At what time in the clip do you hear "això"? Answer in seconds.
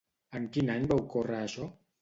1.43-1.73